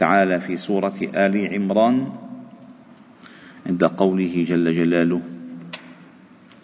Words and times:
تعالى 0.00 0.40
في 0.40 0.56
سورة 0.56 0.96
آل 1.14 1.54
عمران 1.54 2.12
عند 3.66 3.84
قوله 3.84 4.44
جل 4.48 4.74
جلاله 4.74 5.20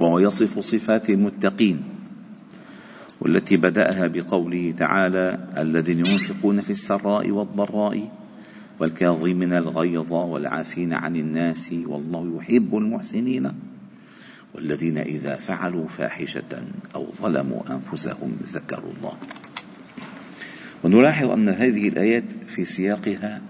وهو 0.01 0.19
يصف 0.19 0.59
صفات 0.59 1.11
المتقين 1.11 1.83
والتي 3.21 3.57
بدأها 3.57 4.07
بقوله 4.07 4.75
تعالى 4.79 5.39
الذين 5.57 5.99
ينفقون 5.99 6.61
في 6.61 6.71
السراء 6.71 7.31
والضراء 7.31 8.09
والكاظمين 8.81 9.53
الغيظ 9.53 10.13
والعافين 10.13 10.93
عن 10.93 11.17
الناس 11.17 11.75
والله 11.87 12.37
يحب 12.37 12.77
المحسنين 12.77 13.53
والذين 14.55 14.99
إذا 14.99 15.37
فعلوا 15.37 15.89
فاحشة 15.89 16.53
أو 16.95 17.13
ظلموا 17.21 17.63
أنفسهم 17.71 18.37
ذكروا 18.53 18.93
الله. 18.97 19.13
ونلاحظ 20.87 21.31
أن 21.31 21.49
هذه 21.49 21.89
الآيات 21.89 22.33
في 22.49 22.65
سياقها 22.65 23.43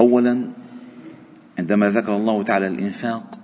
أولا 0.00 0.50
عندما 1.58 1.90
ذكر 1.90 2.16
الله 2.16 2.42
تعالى 2.42 2.66
الإنفاق 2.66 3.40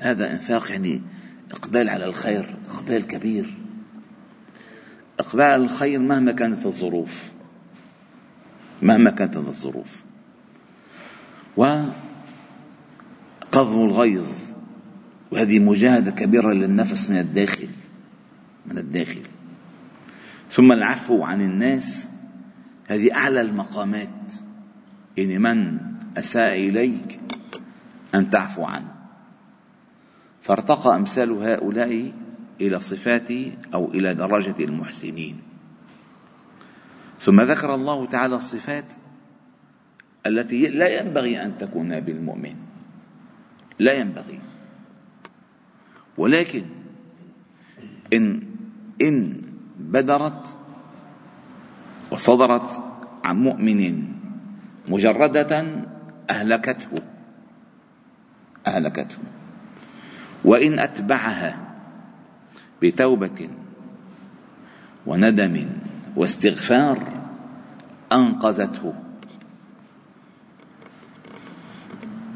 هذا 0.00 0.32
إنفاق 0.32 0.70
يعني 0.70 1.02
إقبال 1.50 1.88
على 1.88 2.04
الخير 2.04 2.56
إقبال 2.70 3.06
كبير. 3.06 3.54
إقبال 5.18 5.44
على 5.44 5.62
الخير 5.62 5.98
مهما 5.98 6.32
كانت 6.32 6.66
الظروف 6.66 7.30
مهما 8.82 9.10
كانت 9.10 9.36
الظروف. 9.36 10.02
وقضم 11.56 11.92
الغيظ 13.80 14.26
وهذه 15.30 15.58
مجاهدة 15.58 16.10
كبيرة 16.10 16.52
للنفس 16.52 17.10
من 17.10 17.18
الداخل 17.18 17.68
من 18.66 18.78
الداخل. 18.78 19.31
ثم 20.52 20.72
العفو 20.72 21.24
عن 21.24 21.40
الناس. 21.40 22.08
هذه 22.88 23.14
أعلى 23.14 23.40
المقامات. 23.40 24.32
يعني 25.16 25.38
من 25.38 25.78
أساء 26.16 26.68
إليك 26.68 27.20
أن 28.14 28.30
تعفو 28.30 28.64
عنه. 28.64 28.94
فارتقى 30.42 30.96
أمثال 30.96 31.30
هؤلاء 31.32 32.12
إلى 32.60 32.80
صفات 32.80 33.30
أو 33.74 33.90
إلى 33.90 34.14
درجة 34.14 34.64
المحسنين. 34.64 35.40
ثم 37.20 37.40
ذكر 37.40 37.74
الله 37.74 38.06
تعالى 38.06 38.36
الصفات 38.36 38.94
التي 40.26 40.66
لا 40.66 41.00
ينبغي 41.00 41.44
أن 41.44 41.58
تكون 41.58 42.00
بالمؤمن. 42.00 42.56
لا 43.78 43.92
ينبغي. 43.92 44.40
ولكن 46.18 46.64
إن 48.12 48.42
إن 49.02 49.41
بدرت 49.92 50.56
وصدرت 52.12 52.84
عن 53.24 53.36
مؤمن 53.36 54.08
مجردة 54.88 55.66
أهلكته 56.30 56.90
أهلكته. 58.66 59.18
وإن 60.44 60.78
أتبعها 60.78 61.58
بتوبة 62.82 63.48
وندم 65.06 65.68
واستغفار 66.16 66.98
أنقذته. 68.12 68.94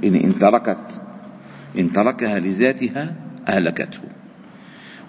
إن 0.04 0.14
إن 0.14 0.38
تركت 0.38 1.02
إن 1.78 1.92
تركها 1.92 2.38
لذاتها 2.38 3.14
أهلكته. 3.48 4.02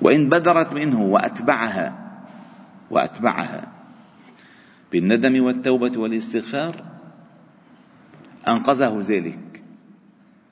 وإن 0.01 0.29
بدرت 0.29 0.73
منه 0.73 1.01
وأتبعها 1.01 2.06
وأتبعها. 2.91 3.73
بالندم 4.91 5.43
والتوبة 5.43 5.99
والاستغفار 5.99 6.83
أنقذه 8.47 8.99
ذلك. 9.01 9.63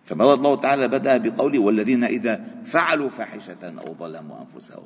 فماذا 0.05 0.33
الله 0.33 0.55
تعالى 0.55 0.87
بدأ 0.87 1.17
بقوله 1.17 1.59
والذين 1.59 2.03
إذا 2.03 2.45
فعلوا 2.65 3.09
فاحشة 3.09 3.79
أو 3.79 3.95
ظلموا 3.95 4.41
أنفسهم. 4.41 4.83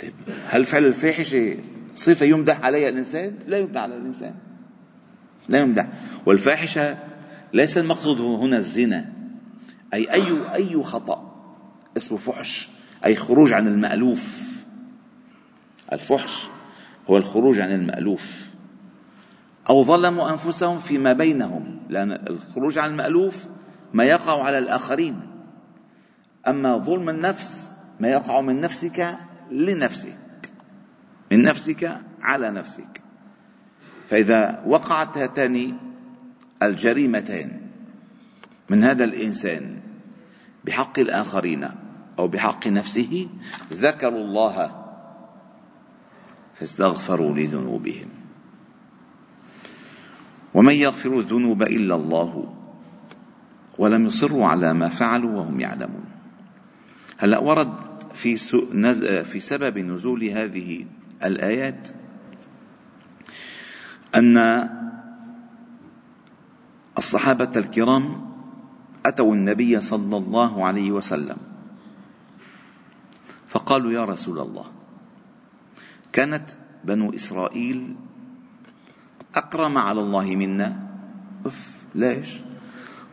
طيب 0.00 0.12
هل 0.46 0.64
فعل 0.64 0.86
الفاحشة 0.86 1.58
صفة 1.94 2.26
يمدح 2.26 2.64
عليها 2.64 2.88
الإنسان؟ 2.88 3.38
لا 3.46 3.58
يمدح 3.58 3.80
على 3.80 3.96
الإنسان. 3.96 4.34
لا 5.48 5.58
يمدح. 5.60 5.88
والفاحشة 6.26 6.98
ليس 7.52 7.78
المقصود 7.78 8.20
هنا 8.20 8.56
الزنا 8.56 9.12
أي 9.94 10.12
أي 10.12 10.54
أي 10.54 10.82
خطأ 10.82 11.30
اسمه 11.96 12.18
فحش 12.18 12.70
أي 13.04 13.16
خروج 13.16 13.52
عن 13.52 13.66
المألوف. 13.66 14.50
الفحش 15.92 16.46
هو 17.10 17.16
الخروج 17.16 17.60
عن 17.60 17.72
المألوف. 17.72 18.50
أو 19.70 19.84
ظلموا 19.84 20.30
أنفسهم 20.30 20.78
فيما 20.78 21.12
بينهم 21.12 21.80
لأن 21.88 22.12
الخروج 22.12 22.78
عن 22.78 22.90
المألوف 22.90 23.46
ما 23.92 24.04
يقع 24.04 24.44
على 24.44 24.58
الآخرين. 24.58 25.20
أما 26.48 26.78
ظلم 26.78 27.08
النفس 27.08 27.72
ما 28.00 28.08
يقع 28.08 28.40
من 28.40 28.60
نفسك 28.60 29.16
لنفسك 29.50 30.50
من 31.32 31.42
نفسك 31.42 31.98
على 32.22 32.50
نفسك. 32.50 33.02
فإذا 34.08 34.62
وقعت 34.66 35.18
هاتان 35.18 35.76
الجريمتين 36.62 37.70
من 38.70 38.84
هذا 38.84 39.04
الإنسان 39.04 39.80
بحق 40.64 40.98
الآخرين 40.98 41.68
أو 42.18 42.28
بحق 42.28 42.66
نفسه 42.66 43.28
ذكروا 43.72 44.24
الله 44.24 44.79
فاستغفروا 46.60 47.34
لذنوبهم. 47.34 48.08
ومن 50.54 50.74
يغفر 50.74 51.18
الذنوب 51.18 51.62
إلا 51.62 51.94
الله 51.94 52.54
ولم 53.78 54.06
يصروا 54.06 54.46
على 54.46 54.74
ما 54.74 54.88
فعلوا 54.88 55.30
وهم 55.30 55.60
يعلمون. 55.60 56.04
هلا 57.18 57.38
ورد 57.38 57.74
في 58.12 58.36
في 59.24 59.40
سبب 59.40 59.78
نزول 59.78 60.24
هذه 60.24 60.86
الآيات 61.24 61.88
أن 64.14 64.36
الصحابة 66.98 67.52
الكرام 67.56 68.30
أتوا 69.06 69.34
النبي 69.34 69.80
صلى 69.80 70.16
الله 70.16 70.66
عليه 70.66 70.92
وسلم 70.92 71.36
فقالوا 73.48 73.92
يا 73.92 74.04
رسول 74.04 74.38
الله 74.38 74.79
كانت 76.12 76.50
بنو 76.84 77.14
إسرائيل 77.14 77.96
أكرم 79.34 79.78
على 79.78 80.00
الله 80.00 80.36
منا. 80.36 80.90
أف 81.46 81.86
ليش؟ 81.94 82.40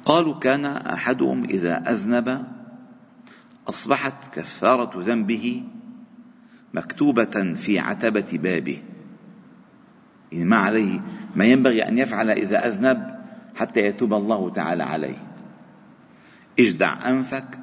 قالوا 0.05 0.39
كان 0.39 0.65
أحدهم 0.65 1.43
إذا 1.43 1.91
أذنب 1.91 2.45
أصبحت 3.69 4.33
كفارة 4.33 4.91
ذنبه 5.03 5.63
مكتوبة 6.73 7.53
في 7.53 7.79
عتبة 7.79 8.27
بابه. 8.33 8.83
يعني 10.31 10.45
ما 10.45 10.57
عليه 10.57 11.01
ما 11.35 11.45
ينبغي 11.45 11.87
أن 11.87 11.97
يفعل 11.97 12.29
إذا 12.29 12.67
أذنب 12.67 13.17
حتى 13.55 13.79
يتوب 13.79 14.13
الله 14.13 14.49
تعالى 14.49 14.83
عليه. 14.83 15.17
اجدع 16.59 17.09
أنفك 17.09 17.59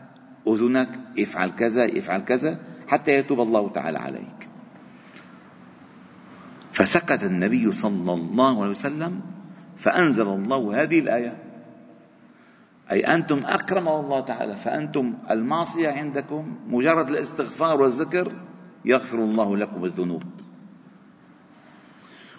أذنك 0.49 1.01
افعل 1.19 1.51
كذا 1.51 1.99
افعل 1.99 2.21
كذا 2.21 2.61
حتى 2.89 3.13
يتوب 3.13 3.41
الله 3.41 3.69
تعالى 3.73 3.99
عليك. 3.99 4.44
فسكت 6.75 7.23
النبي 7.23 7.73
صلى 7.73 8.13
الله 8.13 8.63
عليه 8.63 8.71
وسلم 8.71 9.21
فأنزل 9.79 10.27
الله 10.27 10.83
هذه 10.83 10.99
الآية. 10.99 11.43
أي 12.91 13.01
أنتم 13.01 13.45
أكرم 13.45 13.89
الله 13.89 14.21
تعالى 14.21 14.57
فأنتم 14.57 15.15
المعصية 15.31 15.89
عندكم 15.89 16.57
مجرد 16.67 17.11
الاستغفار 17.11 17.81
والذكر 17.81 18.33
يغفر 18.85 19.19
الله 19.19 19.57
لكم 19.57 19.85
الذنوب. 19.85 20.23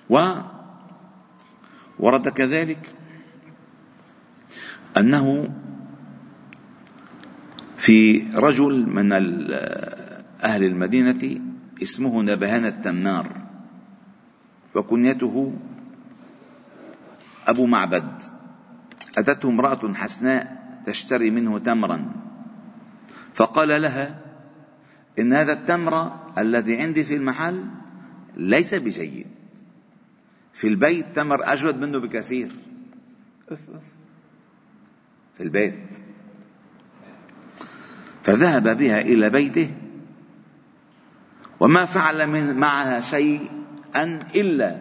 وورد 0.09 0.43
كذلك 2.29 2.93
أنه 4.97 5.49
في 7.77 8.27
رجل 8.33 8.89
من 8.89 9.13
أهل 10.43 10.63
المدينة 10.63 11.41
اسمه 11.83 12.21
نبهان 12.21 12.65
التنار. 12.65 13.44
وكنيته 14.75 15.53
أبو 17.47 17.65
معبد. 17.65 18.21
أتته 19.17 19.49
امرأة 19.49 19.93
حسناء 19.93 20.65
تشتري 20.87 21.29
منه 21.29 21.59
تمرا. 21.59 22.11
فقال 23.33 23.81
لها 23.81 24.21
إن 25.19 25.33
هذا 25.33 25.53
التمر 25.53 26.11
الذي 26.37 26.81
عندي 26.81 27.03
في 27.03 27.15
المحل 27.15 27.65
ليس 28.35 28.75
بجيد. 28.75 29.27
في 30.53 30.67
البيت 30.67 31.05
تمر 31.15 31.53
أجود 31.53 31.75
منه 31.77 31.99
بكثير. 31.99 32.51
في 35.37 35.43
البيت. 35.43 35.89
فذهب 38.23 38.77
بها 38.77 39.01
إلى 39.01 39.29
بيته 39.29 39.75
وما 41.59 41.85
فعل 41.85 42.27
من 42.27 42.59
معها 42.59 42.99
شيئا 43.95 44.19
إلا 44.35 44.71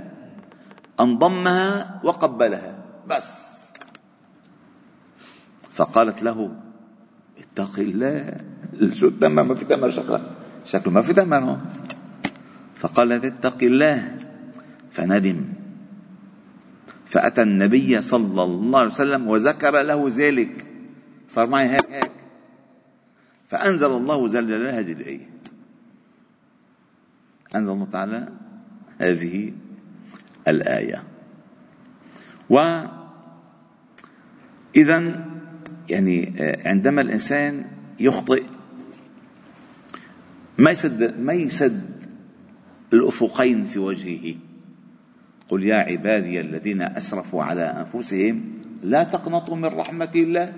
أن 0.98 1.18
ضمها 1.18 2.00
وقبلها. 2.02 2.72
بس. 3.06 3.30
فقالت 5.74 6.22
له 6.22 6.38
اتق 7.38 7.74
الله. 7.78 8.42
شو 8.94 9.06
التمر 9.14 9.42
ما 9.42 9.54
في 9.54 9.64
تمر 9.64 9.90
شكله 9.90 10.20
شكله 10.66 10.90
ما 10.90 11.02
في 11.02 11.14
تمر 11.14 11.58
فقالت 12.82 13.22
اتق 13.24 13.58
الله. 13.62 14.18
فندم. 14.90 15.38
فأتى 17.06 17.42
النبي 17.42 18.02
صلى 18.02 18.42
الله 18.42 18.78
عليه 18.78 18.94
وسلم 18.98 19.22
وذكر 19.30 19.74
له 19.82 20.00
ذلك. 20.10 20.66
صار 21.30 21.46
معي 21.46 21.70
هيك 21.70 21.90
هيك. 21.90 22.14
فأنزل 23.50 23.90
الله 23.90 24.18
جل 24.28 24.46
جلاله 24.46 24.78
هذه 24.78 24.92
الآية. 24.92 25.26
أنزل 27.54 27.72
الله 27.72 27.88
تعالى 27.92 28.43
هذه 28.98 29.52
الآية. 30.48 31.02
و 32.50 32.82
إذا 34.76 35.24
يعني 35.90 36.34
عندما 36.66 37.00
الإنسان 37.00 37.64
يخطئ 38.00 38.42
ما 40.58 40.70
يسد 40.70 41.20
ما 41.20 41.32
يسد 41.32 41.94
الأفقين 42.92 43.64
في 43.64 43.78
وجهه؟ 43.78 44.36
قل 45.48 45.64
يا 45.64 45.76
عبادي 45.76 46.40
الذين 46.40 46.82
أسرفوا 46.82 47.42
على 47.44 47.62
أنفسهم 47.62 48.52
لا 48.82 49.04
تقنطوا 49.04 49.56
من 49.56 49.64
رحمة 49.64 50.10
الله. 50.14 50.52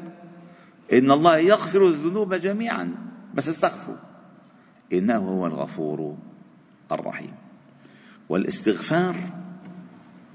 إن 0.93 1.11
الله 1.11 1.38
يغفر 1.38 1.88
الذنوب 1.88 2.35
جميعا 2.35 2.94
بس 3.35 3.49
استغفروا. 3.49 3.97
إنه 4.93 5.19
هو 5.19 5.47
الغفور 5.47 6.17
الرحيم. 6.93 7.46
والاستغفار 8.28 9.17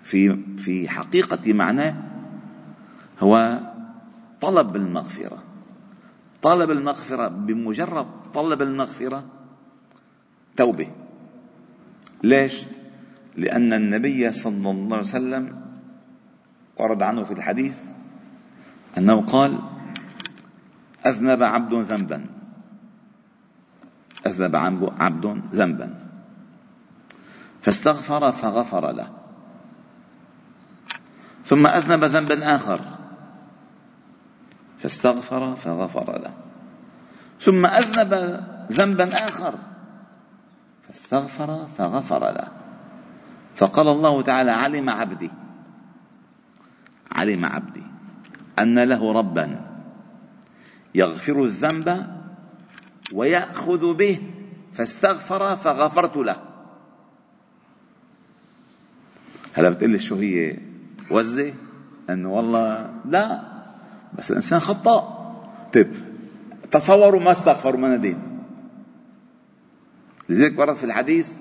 في 0.03 0.37
في 0.57 0.89
حقيقة 0.89 1.53
معناه 1.53 1.95
هو 3.19 3.59
طلب 4.41 4.75
المغفرة. 4.75 5.43
طلب 6.41 6.71
المغفرة 6.71 7.27
بمجرد 7.27 8.07
طلب 8.33 8.61
المغفرة 8.61 9.23
توبة. 10.57 10.91
ليش؟ 12.23 12.65
لأن 13.35 13.73
النبي 13.73 14.31
صلى 14.31 14.71
الله 14.71 14.97
عليه 14.97 15.07
وسلم 15.07 15.61
ورد 16.77 17.01
عنه 17.01 17.23
في 17.23 17.31
الحديث 17.31 17.79
أنه 18.97 19.21
قال 19.21 19.59
أذنب 21.05 21.43
عبد 21.43 21.73
ذنبا. 21.73 22.25
أذنب 24.27 24.55
عبد 24.99 25.41
ذنبا. 25.53 26.10
فاستغفر 27.61 28.31
فغفر 28.31 28.91
له. 28.91 29.07
ثم 31.45 31.67
أذنب 31.67 32.03
ذنبا 32.03 32.55
آخر. 32.55 32.81
فاستغفر 34.79 35.55
فغفر 35.55 36.19
له. 36.19 36.33
ثم 37.41 37.65
أذنب 37.65 38.13
ذنبا 38.71 39.29
آخر. 39.29 39.55
فاستغفر 40.87 41.67
فغفر 41.77 42.31
له. 42.31 42.47
فقال 43.55 43.87
الله 43.87 44.21
تعالى 44.21 44.51
علم 44.51 44.89
عبدي. 44.89 45.31
علم 47.11 47.45
عبدي 47.45 47.83
أن 48.59 48.79
له 48.79 49.13
ربا 49.13 49.61
يغفر 50.95 51.43
الذنب 51.43 52.07
ويأخذ 53.13 53.93
به. 53.93 54.33
فاستغفر 54.73 55.55
فغفرت 55.55 56.17
له. 56.17 56.50
هلا 59.53 59.69
بتقول 59.69 59.89
لي 59.89 59.99
شو 59.99 60.15
هي 60.15 60.57
وزة؟ 61.11 61.53
انه 62.09 62.33
والله 62.33 62.89
لا 63.05 63.41
بس 64.17 64.31
الإنسان 64.31 64.59
خطاء 64.59 65.21
طيب 65.73 65.91
تصوروا 66.71 67.19
ما 67.19 67.31
استغفروا 67.31 67.79
ما 67.79 67.97
ندين 67.97 68.19
لذلك 70.29 70.59
ورد 70.59 70.75
في 70.75 70.83
الحديث 70.83 71.37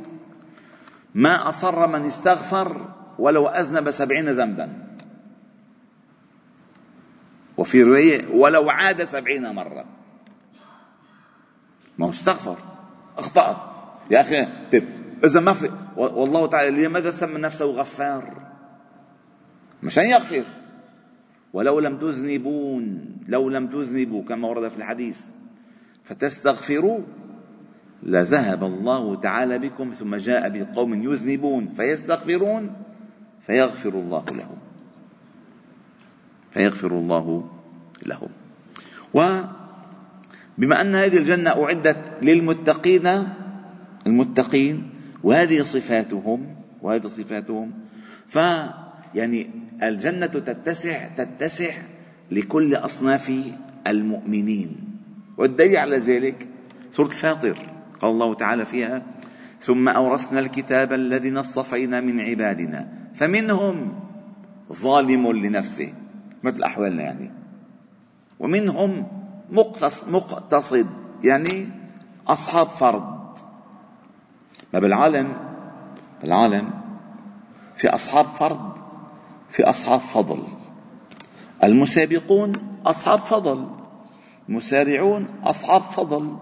ما 1.15 1.49
أصر 1.49 1.87
من 1.87 2.07
استغفر 2.07 2.87
ولو 3.19 3.49
أذنب 3.49 3.91
سبعين 3.91 4.29
ذنبا. 4.29 4.87
وفي 7.57 7.83
رواية 7.83 8.29
ولو 8.35 8.71
عاد 8.71 9.05
سبعين 9.05 9.55
مرة. 9.55 9.85
ما 11.99 12.07
هو 12.07 12.11
استغفر 12.11 12.57
أخطأت. 13.19 13.57
يا 14.11 14.21
أخي 14.21 14.49
طيب 14.73 14.89
إذا 15.25 15.41
ما 15.41 15.53
في 15.53 15.71
والله 15.97 16.47
تعالى 16.47 16.87
لماذا 16.87 17.11
سمى 17.11 17.41
نفسه 17.41 17.67
غفار؟ 17.67 18.51
مشان 19.83 20.05
يغفر. 20.05 20.45
ولو 21.53 21.81
لم 21.81 21.99
تذنبون 21.99 23.17
لو 23.29 23.49
لم 23.49 23.67
تذنبوا 23.67 24.23
كما 24.23 24.49
ورد 24.49 24.69
في 24.69 24.77
الحديث. 24.77 25.21
فتستغفروا 26.05 27.01
لذهب 28.03 28.65
الله 28.65 29.21
تعالى 29.21 29.59
بكم 29.59 29.93
ثم 29.93 30.17
جاء 30.17 30.49
بقوم 30.49 31.03
يذنبون. 31.03 31.69
فيستغفرون 31.69 32.73
فيغفر 33.47 33.95
الله 33.95 34.25
لهم. 34.31 34.59
فيغفر 36.51 36.93
الله 36.93 37.51
لهم. 38.07 38.29
وبما 39.15 40.81
أن 40.81 40.95
هذه 40.95 41.17
الجنة 41.17 41.51
أعدت 41.51 42.23
للمتقين 42.23 43.29
المتقين 44.07 44.91
وهذه 45.25 45.63
صفاتهم 45.63 46.57
وهذه 46.83 47.07
صفاتهم. 47.07 47.73
ف 48.29 48.37
يعني 49.15 49.51
الجنة 49.83 50.27
تتسع 50.27 51.09
تتسع 51.09 51.73
لكل 52.31 52.75
أصناف 52.75 53.33
المؤمنين. 53.87 54.77
والدليل 55.39 55.77
على 55.77 55.99
ذلك 55.99 56.49
سورة 56.93 57.09
فاطر 57.09 57.59
قال 58.00 58.11
الله 58.11 58.35
تعالى 58.35 58.65
فيها 58.65 59.03
ثم 59.61 59.89
أورثنا 59.89 60.41
الكتاب 60.41 60.93
الذين 60.93 61.37
اصطفينا 61.37 62.00
من 62.00 62.21
عبادنا 62.21 62.89
فمنهم 63.15 64.00
ظالم 64.73 65.33
لنفسه. 65.33 65.93
مثل 66.43 66.62
أحوالنا 66.62 67.03
يعني. 67.03 67.31
ومنهم 68.39 69.07
مقتصد 70.07 70.87
يعني 71.25 71.69
أصحاب 72.29 72.69
فرض 72.69 73.20
ما 74.75 74.81
بالعالم 74.81 75.37
بالعالم 76.23 76.71
في 77.76 77.88
أصحاب 77.88 78.26
فرض 78.26 78.71
في 79.50 79.64
أصحاب 79.64 80.00
فضل. 80.00 80.43
المسابقون 81.64 82.52
أصحاب 82.87 83.19
فضل 83.19 83.67
المسارعون 84.49 85.29
أصحاب 85.45 85.83
فضل 85.83 86.37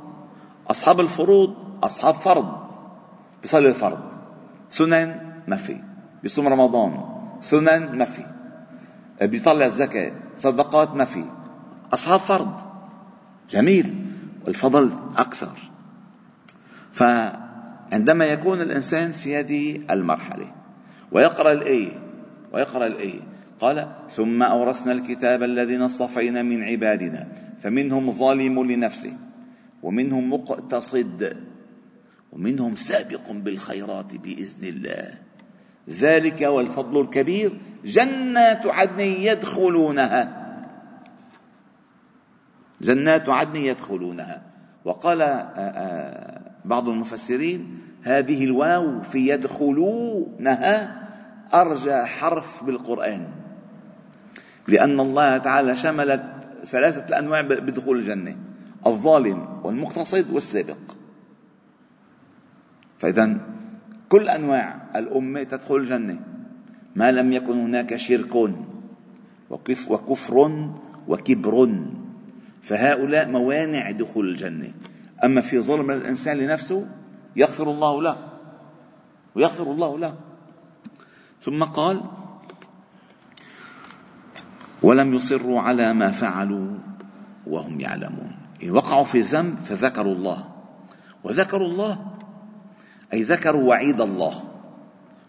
أصحاب 0.71 1.01
الفروض 1.01 1.55
أصحاب 1.83 2.15
فرض. 2.15 2.69
بيصلي 3.43 3.69
الفرض. 3.69 4.01
سنن 4.71 5.21
ما 5.49 5.57
في 5.57 5.81
بيصوم 6.23 6.49
رمضان. 6.49 7.05
سنن 7.41 7.99
ما 7.99 8.05
في 8.05 8.23
بيطلع 9.21 9.67
الزكاة. 9.67 10.13
صدقات 10.37 10.95
ما 10.95 11.05
في 11.05 11.25
أصحاب 11.93 12.21
فرض. 12.21 12.53
جميل. 13.51 14.05
والفضل 14.47 14.91
أكثر. 15.17 15.59
فعندما 17.91 18.25
يكون 18.25 18.61
الإنسان 18.61 19.13
في 19.13 19.37
هذه 19.37 19.81
المرحلة. 19.91 20.53
ويقرأ 21.13 21.53
الآية 21.53 21.93
ويقرأ 22.53 22.87
الآية 22.87 23.21
قال 23.61 23.89
ثم 24.11 24.43
أورثنا 24.43 24.93
الكتاب 24.93 25.43
الذين 25.43 25.83
اصطفينا 25.83 26.43
من 26.43 26.63
عبادنا 26.63 27.29
فمنهم 27.63 28.11
ظالم 28.11 28.65
لنفسه 28.73 29.13
ومنهم 29.83 30.33
مقتصد 30.33 31.37
ومنهم 32.33 32.77
سابق 32.77 33.31
بالخيرات 33.31 34.17
بإذن 34.17 34.69
الله. 34.69 35.15
ذلك 35.89 36.43
هو 36.43 36.61
الفضل 36.61 37.01
الكبير 37.01 37.53
جنات 37.85 38.67
عدن 38.67 39.01
يدخلونها. 39.01 40.45
جنات 42.81 43.29
عدن 43.29 43.57
يدخلونها. 43.57 44.43
وقال 44.85 45.23
بعض 46.69 46.89
المفسرين 46.89 47.79
هذه 48.03 48.45
الواو 48.45 49.01
في 49.03 49.19
يدخلونها 49.29 51.09
أرجى 51.55 52.05
حرف 52.05 52.65
بالقرآن. 52.65 53.29
لأن 54.69 55.01
الله 55.01 55.39
تعالى 55.39 55.77
شملت 55.77 56.25
ثلاثة 56.65 57.19
أنواع 57.19 57.41
بدخول 57.41 57.99
الجنة 57.99 58.37
الظالم 58.87 59.61
والمقتصد 59.65 60.31
والسابق. 60.33 60.79
فإذا 62.99 63.41
كل 64.09 64.29
أنواع 64.29 64.83
الأمة 64.97 65.43
تدخل 65.43 65.77
الجنة 65.77 66.21
ما 66.97 67.13
لم 67.13 67.33
يكن 67.33 67.59
هناك 67.59 67.97
شرك 67.97 68.35
وكفر 69.51 70.37
وكبر. 71.09 71.57
فهؤلاء 72.63 73.29
موانع 73.29 73.91
دخول 73.91 74.29
الجنة. 74.29 74.73
أما 75.25 75.41
في 75.41 75.61
ظلم 75.61 75.91
الإنسان 75.91 76.37
لنفسه 76.37 76.87
يغفر 77.37 77.71
الله 77.71 78.03
له. 78.03 78.17
ويغفر 79.35 79.73
الله 79.73 79.99
له. 79.99 80.15
ثم 81.43 81.65
قال 81.65 82.03
ولم 84.83 85.15
يصروا 85.15 85.61
على 85.61 85.93
ما 85.93 86.11
فعلوا 86.11 86.79
وهم 87.47 87.81
يعلمون. 87.81 88.37
إن 88.63 88.71
وقعوا 88.71 89.05
في 89.05 89.21
ذنب 89.21 89.59
فذكروا 89.59 90.15
الله. 90.15 90.49
وذكروا 91.25 91.69
الله 91.69 92.07
أي 93.13 93.23
ذكروا 93.23 93.69
وعيد 93.69 94.01
الله. 94.01 94.43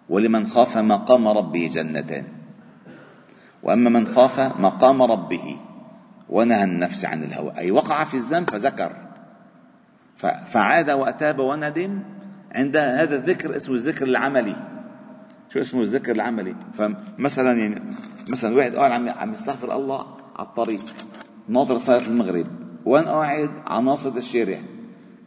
ولمن 0.10 0.48
خاف 0.48 0.78
مقام 0.78 1.28
ربه 1.28 1.72
جنتان 1.74 2.28
وأما 3.64 3.90
من 3.90 4.08
خاف 4.08 4.40
مقام 4.40 5.02
ربه 5.02 5.58
ونهى 6.30 6.64
النفس 6.64 7.06
عن 7.06 7.24
الهوى. 7.24 7.58
أي 7.58 7.72
وقع 7.72 8.04
في 8.04 8.18
الذنب 8.18 8.50
فذكر. 8.50 9.09
فعاد 10.20 10.90
وأتاب 10.90 11.40
وندم 11.40 12.00
عند 12.52 12.78
هذا 12.78 13.16
الذكر 13.16 13.56
اسمه 13.56 13.76
الذكر 13.76 14.06
العملي. 14.06 14.56
شو 15.50 15.60
اسمه 15.60 15.82
الذكر 15.82 16.12
العملي؟ 16.12 16.56
فمثلا 16.74 17.54
يعني 17.54 17.82
مثلا 18.30 18.56
واحد 18.56 18.76
قاعد 18.76 18.92
عم 18.92 19.10
عم 19.10 19.32
يستغفر 19.32 19.76
الله 19.76 20.18
على 20.36 20.48
الطريق 20.48 20.86
ناطر 21.48 21.78
صلاة 21.78 22.08
المغرب 22.08 22.48
وين 22.86 23.06
قاعد 23.06 23.50
على 23.68 23.86
ناصية 23.86 24.18
الشارع. 24.18 24.60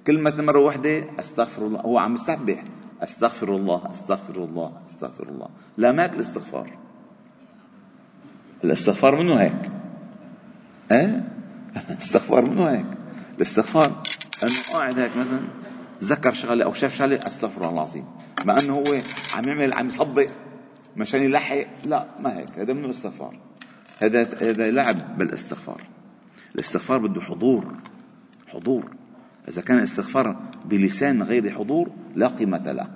كل 0.06 0.18
ما 0.18 0.30
تمر 0.30 0.56
وحدة 0.56 1.04
أستغفر 1.20 1.66
الله 1.66 1.80
هو 1.80 1.98
عم 1.98 2.14
يستحبح 2.14 2.64
أستغفر 3.02 3.56
الله 3.56 3.90
أستغفر 3.90 4.44
الله 4.44 4.72
أستغفر 4.86 5.28
الله. 5.28 5.48
لا 5.76 5.92
ماك 5.92 6.14
الاستغفار. 6.14 6.78
الاستغفار 8.64 9.22
منه 9.22 9.34
هيك. 9.34 9.70
إيه؟ 10.92 11.28
الاستغفار 11.90 12.44
منه 12.44 12.70
هيك. 12.70 12.86
الاستغفار 13.36 14.02
انه 14.44 14.72
قاعد 14.72 14.98
هيك 14.98 15.16
مثلا 15.16 15.40
ذكر 16.02 16.32
شغله 16.32 16.64
أو 16.64 16.72
شاف 16.72 16.94
شغله 16.94 17.20
أستغفر 17.26 17.60
الله 17.60 17.72
العظيم. 17.72 18.04
مع 18.44 18.58
إنه 18.58 18.74
هو 18.74 18.94
عم 19.36 19.48
يعمل 19.48 19.72
عم 19.72 19.86
يصبق 19.86 20.26
مشان 20.96 21.22
يلحق 21.22 21.66
لا 21.84 22.06
ما 22.20 22.38
هيك. 22.38 22.58
هذا 22.58 22.72
منه 22.72 22.90
استغفار 22.90 23.38
هذا 24.02 24.20
هذا 24.22 24.70
لعب 24.70 25.18
بالاستغفار. 25.18 25.82
الاستغفار 26.54 26.98
بده 26.98 27.20
حضور. 27.20 27.74
حضور. 28.48 28.90
إذا 29.48 29.62
كان 29.62 29.78
الاستغفار 29.78 30.36
بلسان 30.64 31.22
غير 31.22 31.50
حضور 31.50 31.90
لا 32.14 32.28
قيمة 32.28 32.72
له. 32.72 32.88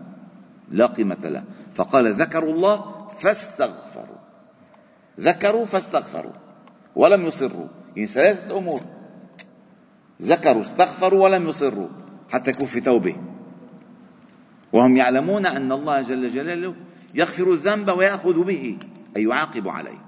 لا 0.70 0.86
قيمة 0.86 1.28
له. 1.28 1.44
فقال 1.74 2.12
ذكروا 2.12 2.52
الله 2.52 3.08
فاستغفروا. 3.08 4.16
ذكروا 5.20 5.64
فاستغفروا. 5.64 6.32
ولم 6.96 7.26
يصروا. 7.26 7.66
يعني 7.96 8.06
ثلاثة 8.06 8.58
أمور. 8.58 8.80
ذكروا 10.23 10.62
استغفروا 10.62 11.25
ولم 11.25 11.49
يصروا 11.49 11.88
حتى 12.30 12.50
يكون 12.50 12.66
في 12.66 12.80
توبة. 12.80 13.16
وهم 14.73 14.96
يعلمون 14.96 15.46
أن 15.46 15.73
الله 15.73 16.02
جل 16.02 16.28
جلاله 16.28 16.75
يغفر 17.14 17.52
الذنب 17.52 17.88
ويأخذ 17.88 18.44
به 18.44 18.78
أي 19.16 19.23
يعاقب 19.23 19.68
عليه. 19.68 19.99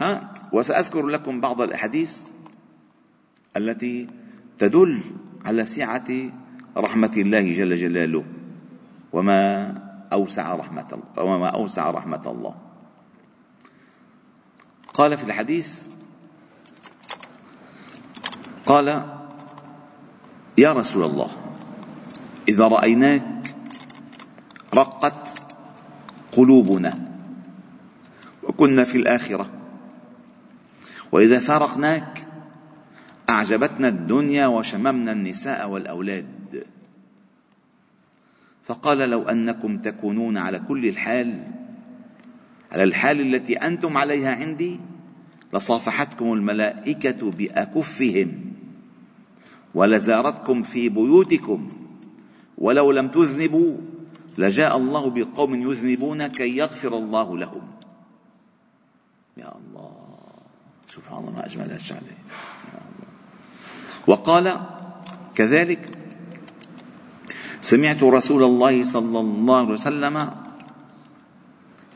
ها؟ 0.00 0.34
وسأذكر 0.52 1.06
لكم 1.06 1.40
بعض 1.40 1.60
الأحاديث 1.60 2.22
التي 3.56 4.08
تدل 4.58 5.02
على 5.44 5.64
سعة 5.64 6.08
رحمة 6.76 7.12
الله 7.16 7.52
جل 7.52 7.74
جلاله 7.74 8.24
وما 9.12 9.70
أوسع 10.12 10.54
رحمة 10.56 10.88
الله 10.92 11.24
وما 11.24 11.48
أوسع 11.48 11.90
رحمة 11.90 12.30
الله. 12.30 12.54
قال 14.94 15.18
في 15.18 15.24
الحديث 15.24 15.82
قال 18.66 18.88
يا 20.58 20.72
رسول 20.72 21.04
الله 21.04 21.30
إذا 22.48 22.68
رأيناك 22.68 23.54
رقت 24.74 25.40
قلوبنا 26.32 27.08
وكنا 28.42 28.84
في 28.84 28.98
الآخرة 28.98 29.50
وإذا 31.12 31.38
فارقناك 31.38 32.26
أعجبتنا 33.30 33.88
الدنيا 33.88 34.46
وشممنا 34.46 35.12
النساء 35.12 35.68
والأولاد. 35.68 36.66
فقال 38.64 38.98
لو 38.98 39.22
أنكم 39.22 39.78
تكونون 39.78 40.38
على 40.38 40.58
كل 40.58 40.86
الحال 40.86 41.44
على 42.72 42.82
الحال 42.82 43.20
التي 43.20 43.56
أنتم 43.56 43.96
عليها 43.96 44.34
عندي 44.34 44.80
لصافحتكم 45.52 46.32
الملائكة 46.32 47.30
بأكفهم. 47.30 48.53
ولزارتكم 49.74 50.62
في 50.62 50.88
بيوتكم. 50.88 51.68
ولو 52.58 52.92
لم 52.92 53.08
تذنبوا 53.08 53.76
لجاء 54.38 54.76
الله 54.76 55.10
بقوم 55.10 55.54
يذنبون 55.54 56.26
كي 56.26 56.56
يغفر 56.56 56.98
الله 56.98 57.38
لهم. 57.38 57.62
يا 59.36 59.52
الله. 59.52 59.90
سبحان 60.88 61.18
الله 61.18 61.30
ما 61.30 61.46
أجمل 61.46 61.70
هالشغلة 61.70 62.14
وقال 64.06 64.60
كذلك 65.34 65.98
سمعت 67.62 68.02
رسول 68.02 68.44
الله 68.44 68.84
صلى 68.84 69.20
الله 69.20 69.58
عليه 69.58 69.72
وسلم 69.72 70.30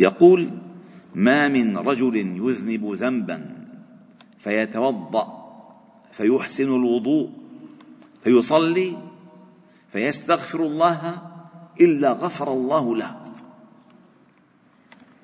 يقول 0.01 0.51
ما 1.15 1.49
من 1.49 1.79
رجل 1.79 2.17
يذنب 2.17 2.95
ذنبا 2.95 3.39
فيتوضأ 4.39 5.27
فيحسن 6.13 6.69
الوضوء. 6.75 7.31
فيصلي 8.25 8.97
فيستغفر 9.93 10.61
الله 10.63 11.23
إلا 11.81 12.13
غفر 12.13 12.53
الله 12.53 12.97
له. 12.97 13.25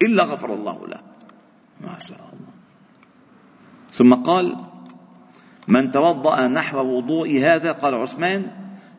إلا 0.02 0.22
غفر 0.24 0.54
الله 0.54 0.78
له. 0.88 1.00
ما 1.80 1.98
شاء 1.98 2.24
الله. 2.32 2.52
ثم 3.92 4.14
قال 4.14 4.56
من 5.68 5.92
توضأ 5.92 6.48
نحو 6.48 6.78
وضوء 6.78 7.38
هذا 7.38 7.72
قال 7.72 7.94
عثمان. 7.94 8.50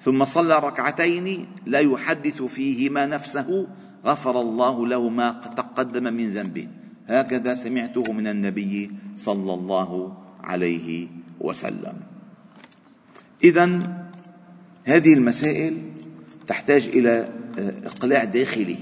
ثم 0.02 0.24
صلى 0.24 0.60
ركعتين 0.60 1.48
لا 1.66 1.80
يحدث 1.80 2.44
فيهما 2.44 3.06
نفسه 3.06 3.68
غفر 4.06 4.42
الله 4.42 4.88
له 4.88 5.10
ما 5.10 5.32
تقدم 5.32 6.14
من 6.14 6.30
ذنبه. 6.30 6.68
هكذا 7.08 7.54
سمعته 7.54 8.14
من 8.14 8.28
النبي 8.28 8.92
صلى 9.16 9.54
الله 9.54 10.18
عليه 10.44 11.08
وسلم. 11.42 12.15
اذا 13.44 13.96
هذه 14.86 15.14
المسائل 15.14 15.78
تحتاج 16.48 16.88
إلى 16.88 17.30
إقلاع 17.86 18.24
داخلي. 18.24 18.78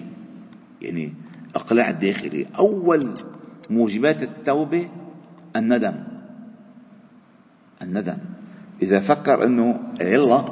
يعني 0.81 1.13
إقلاع 1.55 1.91
داخلي. 1.91 2.47
أول 2.57 3.13
موجبات 3.69 4.23
التوبة 4.23 4.89
الندم. 5.55 6.03
الندم. 7.81 8.17
إذا 8.81 8.99
فكر 8.99 9.45
أنه 9.45 9.79
يلا 10.01 10.45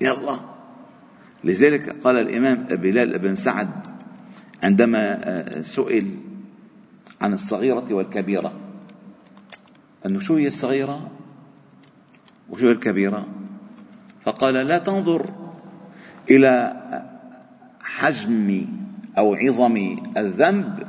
يلا. 0.00 0.40
لذلك 1.44 2.02
قال 2.04 2.16
الإمام 2.16 2.64
بلال 2.64 3.18
بن 3.18 3.34
سعد 3.34 3.68
عندما 4.62 5.28
آه، 5.28 5.60
سئل 5.60 6.14
عن 7.20 7.32
الصغيرة 7.32 7.86
والكبيرة. 7.90 8.52
أنه 10.06 10.18
شو 10.18 10.36
هي 10.36 10.46
الصغيرة 10.46 11.10
وشو 12.50 12.70
الكبيرة؟ 12.70 13.26
فقال 14.24 14.54
لا 14.54 14.78
تنظر 14.78 15.26
إلى 16.30 16.76
حجم 17.80 18.66
أو 19.18 19.34
عظم 19.34 19.96
الذنب 20.16 20.86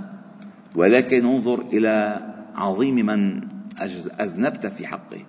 ولكن 0.76 1.26
انظر 1.26 1.62
إلى 1.62 2.20
عظيم 2.56 2.96
من 2.96 3.48
أذنبت 4.22 4.68
في 4.68 4.88
حقه. 4.88 5.26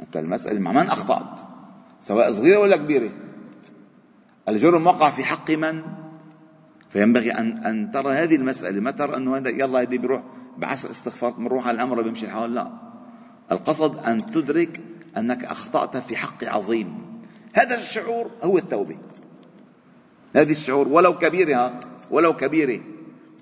أنت 0.00 0.16
المسألة 0.16 0.60
مع 0.60 0.72
من 0.72 0.86
أخطأت؟ 0.86 1.40
سواء 2.00 2.30
صغيرة 2.30 2.58
ولا 2.58 2.76
كبيرة. 2.76 3.10
الجرم 4.48 4.86
وقع 4.86 5.10
في 5.10 5.24
حق 5.24 5.50
من؟ 5.50 5.82
فينبغي 6.90 7.30
أن 7.30 7.66
أن 7.66 7.90
ترى 7.90 8.12
هذه 8.14 8.36
المسألة. 8.36 8.80
ما 8.80 8.90
ترى 8.90 9.16
أنه 9.16 9.36
هذا 9.36 9.50
يلا 9.50 9.80
هذه 9.80 9.98
بيروح 9.98 10.22
بعشر 10.58 10.90
استغفار 10.90 11.30
بنروح 11.30 11.66
على 11.66 11.74
الأمر 11.74 12.02
بيمشي 12.02 12.26
الحال؟ 12.26 12.54
لا. 12.54 12.72
القصد 13.52 13.98
أن 13.98 14.30
تدرك 14.30 14.80
أنك 15.16 15.44
أخطأت 15.44 15.96
في 15.96 16.16
حق 16.16 16.44
عظيم. 16.44 16.98
هذا 17.52 17.74
الشعور 17.74 18.30
هو 18.42 18.58
التوبة. 18.58 18.96
هذه 20.36 20.50
الشعور 20.50 20.88
ولو 20.88 21.18
كبيرة 21.18 21.80
ولو 22.10 22.36
كبيرة. 22.36 22.80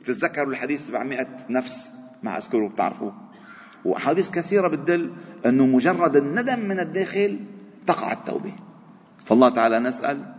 تتذكروا 0.04 0.50
الحديث 0.52 0.86
700 0.86 1.26
نفس 1.50 1.92
ما 2.22 2.36
أذكره 2.36 2.68
بتعرفوه. 2.68 3.14
وأحاديث 3.84 4.30
كثيرة 4.30 4.68
بتدل 4.68 5.10
أنه 5.46 5.66
مجرد 5.66 6.16
الندم 6.16 6.60
من 6.60 6.80
الداخل 6.80 7.38
تقع 7.86 8.12
التوبة. 8.12 8.52
فالله 9.24 9.48
تعالى 9.48 9.78
نسأل 9.78 10.34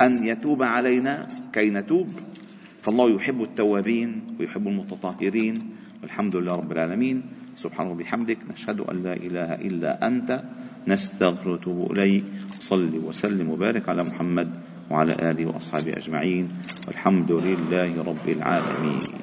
أن 0.00 0.26
يتوب 0.26 0.62
علينا 0.62 1.28
كي 1.52 1.70
نتوب. 1.70 2.08
فالله 2.82 3.10
يحب 3.10 3.42
التوابين 3.42 4.36
ويحب 4.40 4.68
المتطهرين. 4.68 5.76
والحمد 6.02 6.36
لله 6.36 6.52
رب 6.52 6.72
العالمين. 6.72 7.22
سبحانه 7.54 7.90
وبحمدك 7.90 8.38
نشهد 8.50 8.80
أن 8.80 9.02
لا 9.02 9.12
إله 9.12 9.54
إلا 9.54 10.06
أنت. 10.06 10.42
نستغفر 10.88 11.48
ونتوب 11.48 11.92
إليك. 11.92 12.24
صل 12.60 12.92
وسلم 13.04 13.50
وبارك 13.50 13.88
على 13.88 14.04
محمد 14.04 14.48
وعلى 14.90 15.12
آله 15.30 15.46
وأصحابه 15.46 15.92
أجمعين. 15.96 16.48
والحمد 16.88 17.32
لله 17.32 18.02
رب 18.02 18.26
العالمين. 18.28 19.17